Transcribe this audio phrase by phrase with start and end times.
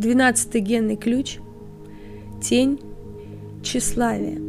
[0.00, 1.40] Двенадцатый генный ключ–
[2.42, 2.80] тень
[3.62, 4.40] тщеславия.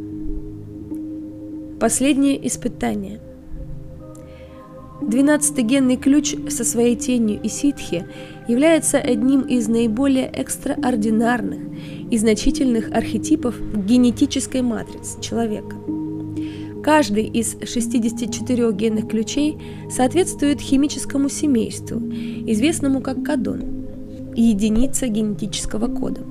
[1.78, 3.20] Последнее испытание.
[5.02, 8.06] Двенадцатый генный ключ со своей тенью и ситхи
[8.48, 11.60] является одним из наиболее экстраординарных
[12.10, 15.76] и значительных архетипов генетической матрицы человека.
[16.82, 19.58] Каждый из 64 генных ключей
[19.90, 23.81] соответствует химическому семейству, известному как кадон,
[24.34, 26.22] единица генетического кода.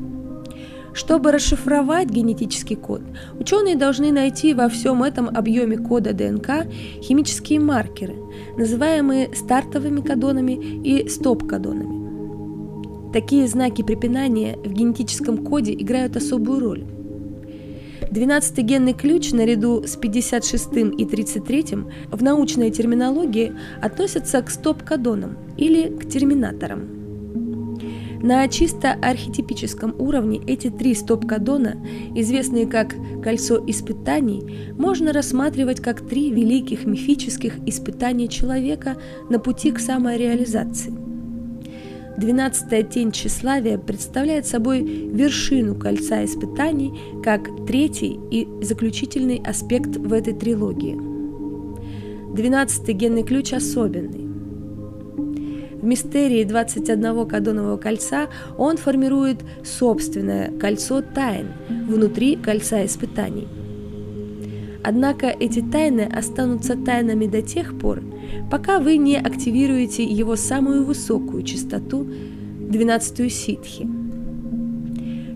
[0.93, 3.01] Чтобы расшифровать генетический код,
[3.39, 6.67] ученые должны найти во всем этом объеме кода ДНК
[7.01, 8.15] химические маркеры,
[8.57, 10.53] называемые стартовыми кадонами
[10.83, 12.01] и стоп-кадонами.
[13.13, 16.83] Такие знаки препинания в генетическом коде играют особую роль.
[18.01, 25.87] 12-й генный ключ наряду с 56-м и 33-м в научной терминологии относятся к стоп-кадонам или
[25.87, 27.00] к терминаторам.
[28.21, 31.77] На чисто архетипическом уровне эти три стоп-кадона,
[32.15, 38.97] известные как «кольцо испытаний», можно рассматривать как три великих мифических испытания человека
[39.29, 40.93] на пути к самореализации–
[42.17, 46.93] Двенадцатая тень тщеславия представляет собой вершину кольца испытаний
[47.23, 50.99] как третий и заключительный аспект в этой трилогии.
[52.35, 54.20] Двенадцатый генный ключ особенный.
[55.81, 63.47] В мистерии 21 кадонового кольца он формирует собственное кольцо тайн внутри кольца испытаний.
[64.83, 68.03] Однако эти тайны останутся тайнами до тех пор,
[68.51, 72.07] пока вы не активируете его самую высокую частоту,
[72.69, 73.87] 12-ю ситхи.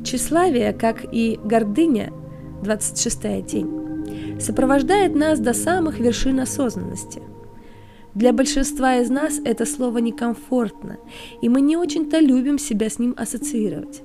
[0.03, 2.13] Тщеславие, как и гордыня,
[2.61, 7.21] 26-я тень, сопровождает нас до самых вершин осознанности.
[8.15, 10.97] Для большинства из нас это слово некомфортно,
[11.41, 14.01] и мы не очень-то любим себя с ним ассоциировать.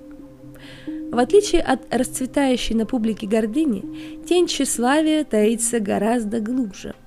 [1.10, 6.94] В отличие от расцветающей на публике гордыни, тень тщеславия таится гораздо глубже–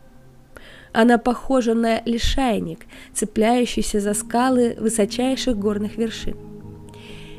[0.93, 6.52] она похожа на лишайник, цепляющийся за скалы высочайших горных вершин.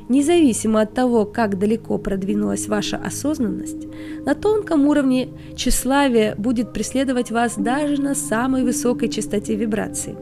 [0.08, 3.86] Независимо от того, как далеко продвинулась ваша осознанность,
[4.26, 10.14] на тонком уровне тщеславие будет преследовать вас даже на самой высокой частоте вибрации.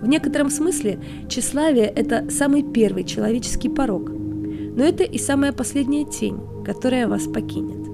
[0.00, 6.38] В некотором смысле тщеславие– это самый первый человеческий порог, но это и самая последняя тень,
[6.64, 7.86] которая вас покинет.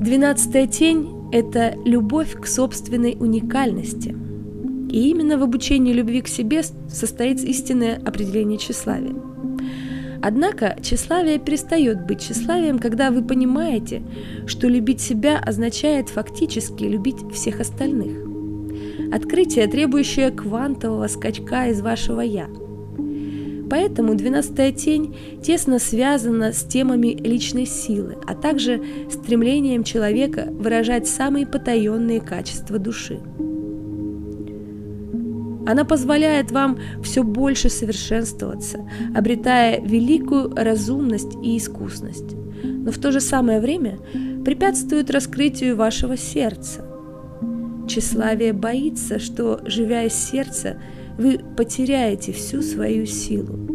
[0.00, 4.16] Двенадцатая тень это любовь к собственной уникальности.
[4.94, 9.16] И именно в обучении любви к себе состоит истинное определение тщеславия.
[10.22, 14.04] Однако тщеславие перестает быть тщеславием, когда вы понимаете,
[14.46, 18.16] что любить себя означает фактически любить всех остальных.
[19.12, 22.46] Открытие, требующее квантового скачка из вашего «я»,
[23.68, 31.46] Поэтому двенадцатая тень тесно связана с темами личной силы, а также стремлением человека выражать самые
[31.46, 33.18] потаенные качества души.
[35.66, 43.20] Она позволяет вам все больше совершенствоваться, обретая великую разумность и искусность, но в то же
[43.20, 43.98] самое время
[44.44, 46.84] препятствует раскрытию вашего сердца.
[47.86, 50.78] Тщеславие боится, что, живя из сердца,
[51.18, 53.73] вы потеряете всю свою силу.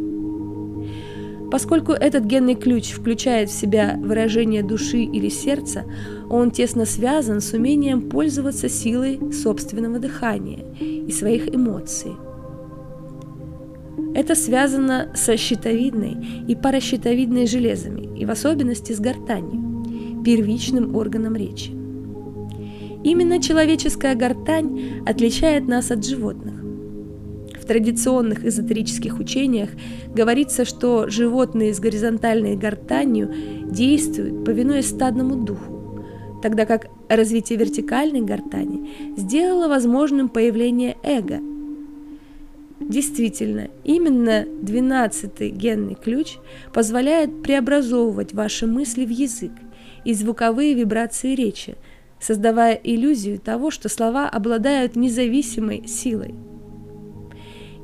[1.52, 5.84] Поскольку этот генный ключ включает в себя выражение души или сердца,
[6.30, 12.12] он тесно связан с умением пользоваться силой собственного дыхания и своих эмоций.
[14.14, 16.18] Это связано со щитовидной
[16.48, 21.72] и паращитовидной железами, и в особенности с гортанью, первичным органом речи.
[23.04, 26.59] Именно человеческая гортань отличает нас от животных
[27.70, 29.70] традиционных эзотерических учениях
[30.08, 33.32] говорится, что животные с горизонтальной гортанью
[33.70, 36.04] действуют, повинуясь стадному духу,
[36.42, 41.42] тогда как развитие вертикальной гортани сделало возможным появление эго.
[42.80, 46.38] Действительно, именно 12-й генный ключ
[46.74, 49.52] позволяет преобразовывать ваши мысли в язык
[50.06, 51.76] и звуковые вибрации речи,
[52.20, 56.34] создавая иллюзию того, что слова обладают независимой силой.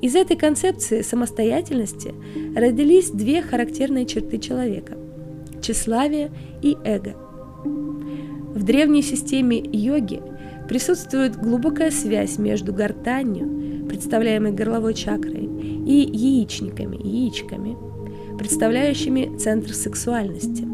[0.01, 2.13] Из этой концепции самостоятельности
[2.55, 4.97] родились две характерные черты человека–
[5.61, 6.31] тщеславие
[6.61, 7.15] и эго.
[7.63, 10.21] В древней системе йоги
[10.67, 15.45] присутствует глубокая связь между гортанью, представляемой горловой чакрой,
[15.85, 17.77] и яичниками, яичками,
[18.37, 20.67] представляющими центр сексуальности.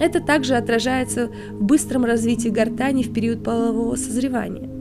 [0.00, 4.73] Это также отражается в быстром развитии гортани в период полового созревания.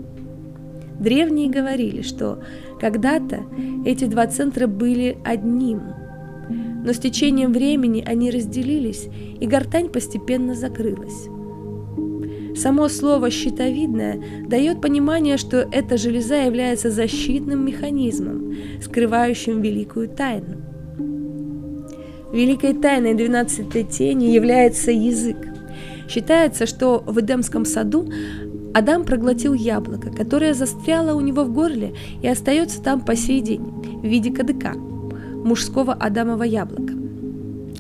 [1.00, 2.40] Древние говорили, что
[2.80, 3.44] когда-то
[3.86, 5.82] эти два центра были одним,
[6.84, 9.08] но с течением времени они разделились,
[9.40, 11.28] и гортань постепенно закрылась.
[12.56, 20.62] Само слово «щитовидная» дает понимание, что эта железа является защитным механизмом, скрывающим великую тайну.
[22.32, 25.38] Великой тайной 12 тени является язык.
[26.08, 28.08] Считается, что в Эдемском саду
[28.74, 33.62] Адам проглотил яблоко, которое застряло у него в горле и остается там по сей день
[34.02, 36.94] в виде кадыка, мужского Адамова яблока.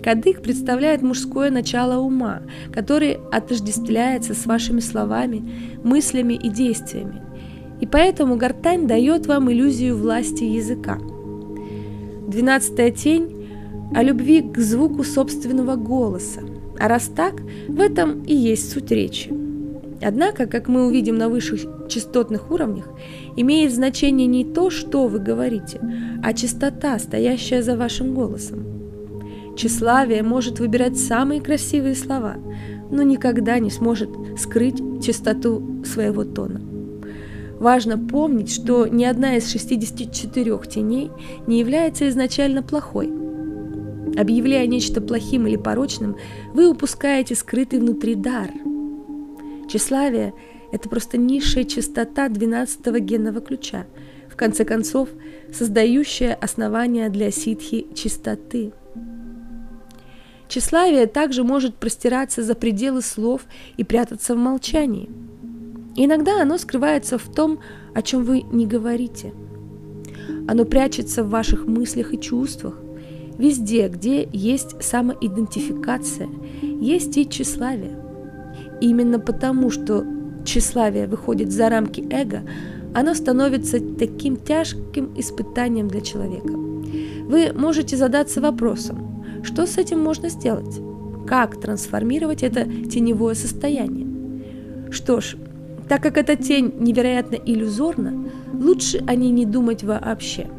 [0.03, 2.41] Кадык представляет мужское начало ума,
[2.71, 5.49] который отождествляется с вашими словами,
[5.83, 7.21] мыслями и действиями.
[7.79, 10.99] И поэтому гортань дает вам иллюзию власти языка.
[12.27, 13.47] Двенадцатая тень
[13.95, 16.41] о любви к звуку собственного голоса.
[16.79, 19.42] А раз так, в этом и есть суть речи.
[20.03, 22.87] Однако, как мы увидим на высших частотных уровнях,
[23.35, 25.79] имеет значение не то, что вы говорите,
[26.23, 28.65] а частота, стоящая за вашим голосом.
[29.55, 32.35] Тщеславие может выбирать самые красивые слова,
[32.91, 36.61] но никогда не сможет скрыть чистоту своего тона.
[37.59, 41.11] Важно помнить, что ни одна из 64 теней
[41.47, 43.11] не является изначально плохой–
[44.15, 46.17] Объявляя нечто плохим или порочным,
[46.53, 48.49] вы упускаете скрытый внутри дар.
[49.67, 50.33] Тщеславие–
[50.71, 53.85] это просто низшая частота 12-го генного ключа,
[54.29, 55.09] в конце концов,
[55.51, 58.73] создающая основания для ситхи чистоты.
[60.47, 63.45] Тщеславие также может простираться за пределы слов
[63.77, 65.09] и прятаться в молчании.
[65.95, 67.59] иногда оно скрывается в том,
[67.93, 69.33] о чем вы не говорите.
[70.47, 72.75] Оно прячется в ваших мыслях и чувствах,
[73.37, 76.29] Везде, где есть самоидентификация,
[76.61, 77.97] есть и тщеславие.
[78.83, 80.05] Именно потому, что
[80.45, 82.41] тщеславие выходит за рамки эго,
[82.93, 86.53] оно становится таким тяжким испытанием для человека.
[87.27, 90.79] Вы можете задаться вопросом, что с этим можно сделать?
[91.25, 94.07] Как трансформировать это теневое состояние?
[94.91, 95.37] Что ж,
[95.87, 100.47] так как эта тень невероятно иллюзорна, лучше о ней не думать вообще–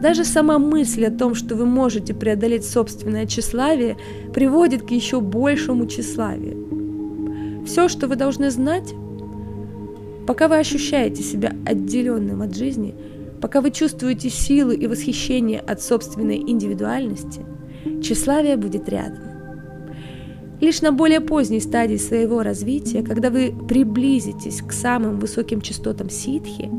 [0.00, 3.96] даже сама мысль о том, что вы можете преодолеть собственное тщеславие,
[4.34, 6.65] приводит к еще большему тщеславию.
[7.66, 8.94] Все, что вы должны знать,
[10.26, 12.94] пока вы ощущаете себя отделенным от жизни,
[13.40, 17.44] пока вы чувствуете силу и восхищение от собственной индивидуальности,
[18.00, 19.24] тщеславие будет рядом.
[20.60, 26.70] Лишь на более поздней стадии своего развития, когда вы приблизитесь к самым высоким частотам ситхи,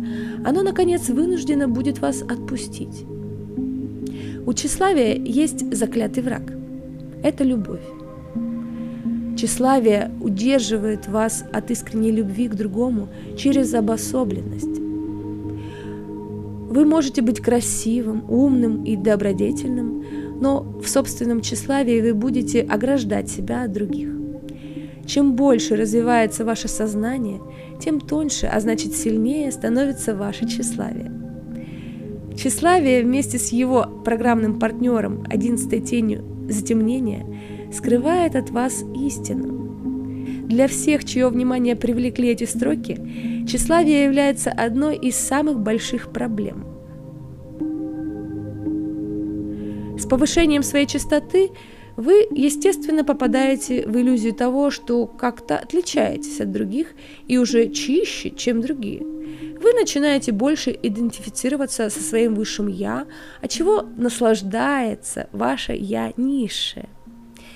[0.45, 3.06] оно, наконец, вынуждено будет вас отпустить.
[4.45, 6.54] У тщеславия есть заклятый враг.
[7.22, 7.96] Это любовь.
[9.38, 13.07] Тщеславие удерживает вас от искренней любви к другому
[13.38, 14.80] через обособленность.
[16.69, 20.04] Вы можете быть красивым, умным и добродетельным,
[20.42, 24.10] но в собственном тщеславии вы будете ограждать себя от других.
[25.06, 27.39] Чем больше развивается ваше сознание,
[27.80, 31.12] тем тоньше, а значит сильнее становится ваше тщеславие.
[32.36, 37.25] Тщеславие вместе с его программным партнером, одиннадцатой тенью затемнения,
[37.71, 39.65] скрывает от вас истину.
[40.47, 46.65] Для всех, чье внимание привлекли эти строки, тщеславие является одной из самых больших проблем–
[49.97, 51.50] С повышением своей частоты
[51.95, 56.93] вы, естественно, попадаете в иллюзию того, что как-то отличаетесь от других
[57.27, 59.01] и уже чище, чем другие.
[59.01, 63.07] Вы начинаете больше идентифицироваться со своим высшим «я»,
[63.41, 66.89] от чего наслаждается ваше «я» низшее.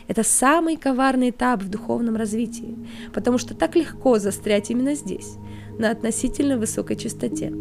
[0.07, 2.75] Это самый коварный этап в духовном развитии,
[3.13, 5.37] потому что так легко застрять именно здесь,
[5.77, 7.51] на относительно высокой частоте.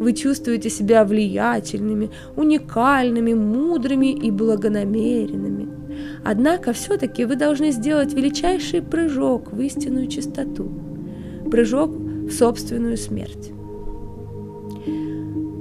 [0.00, 5.68] Вы чувствуете себя влиятельными, уникальными, мудрыми и благонамеренными.
[6.24, 10.70] Однако все-таки вы должны сделать величайший прыжок в истинную чистоту,
[11.50, 13.50] прыжок в собственную смерть.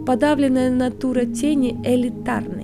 [0.06, 2.59] Подавленная натура тени элитарной.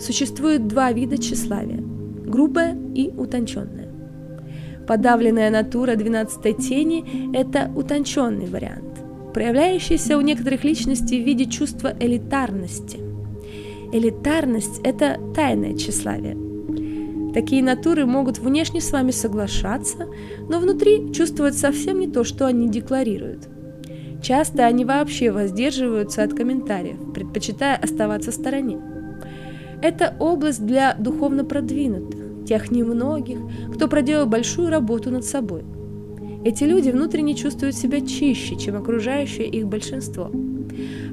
[0.00, 1.80] Существует два вида тщеславия–
[2.26, 3.88] грубое и утонченное.
[4.86, 8.88] Подавленная натура 12 тени– это утонченный вариант
[9.38, 12.98] проявляющийся у некоторых личностей в виде чувства элитарности.
[13.92, 16.36] Элитарность– это тайное тщеславие.
[17.32, 20.08] Такие натуры могут внешне с вами соглашаться,
[20.48, 23.48] но внутри чувствовать совсем не то, что они декларируют.
[24.22, 28.80] Часто они вообще воздерживаются от комментариев, предпочитая оставаться в стороне.
[29.80, 33.38] Это область для духовно продвинутых, тех немногих,
[33.74, 35.64] кто проделал большую работу над собой.
[36.44, 40.30] Эти люди внутренне чувствуют себя чище, чем окружающее их большинство.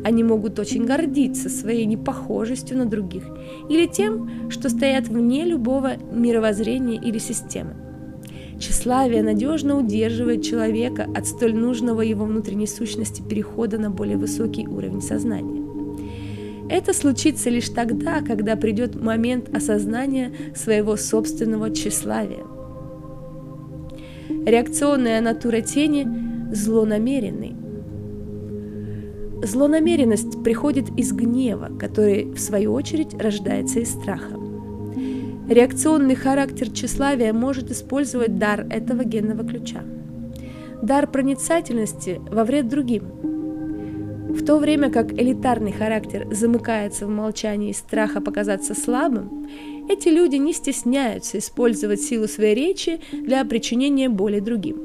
[0.03, 3.23] Они могут очень гордиться своей непохожестью на других
[3.69, 7.75] или тем, что стоят вне любого мировоззрения или системы.
[8.59, 15.01] Тщеславие надежно удерживает человека от столь нужного его внутренней сущности перехода на более высокий уровень
[15.01, 15.64] сознания.
[16.69, 22.43] Это случится лишь тогда, когда придет момент осознания своего собственного тщеславия.
[24.45, 26.07] Реакционная натура тени–
[26.51, 27.55] злонамеренный.
[29.43, 34.39] Злонамеренность приходит из гнева, который, в свою очередь, рождается из страха.
[35.47, 39.83] Реакционный характер тщеславия может использовать дар этого генного ключа.
[40.81, 43.03] Дар проницательности во вред другим.
[44.35, 49.49] В то время как элитарный характер замыкается в молчании страха показаться слабым,
[49.89, 54.77] эти люди не стесняются использовать силу своей речи для причинения боли другим.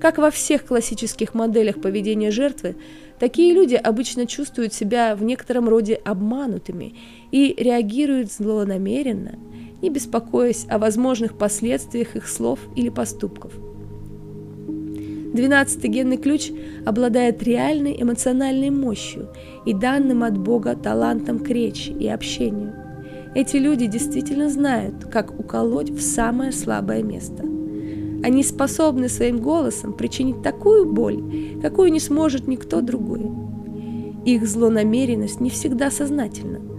[0.00, 2.76] Как во всех классических моделях поведения жертвы,
[3.18, 6.94] такие люди обычно чувствуют себя в некотором роде обманутыми
[7.30, 9.38] и реагируют злонамеренно–
[9.82, 13.52] не беспокоясь о возможных последствиях их слов или поступков.
[15.32, 16.50] Двенадцатый генный ключ
[16.84, 19.28] обладает реальной эмоциональной мощью
[19.64, 22.74] и данным от Бога талантом к речи и общению.
[23.34, 27.42] Эти люди действительно знают, как уколоть в самое слабое место.
[28.24, 31.22] Они способны своим голосом причинить такую боль,
[31.62, 33.26] какую не сможет никто другой.
[34.24, 36.60] Их злонамеренность не всегда сознательна–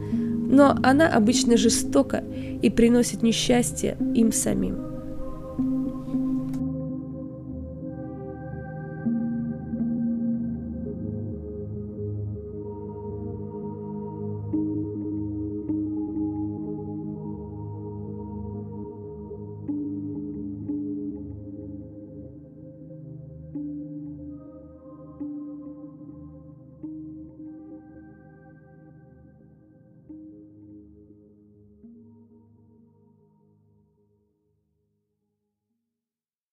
[0.53, 2.23] но она обычно жестока
[2.61, 4.92] и приносит несчастье им самим.